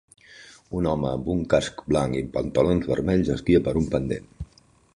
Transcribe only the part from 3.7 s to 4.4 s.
un pendent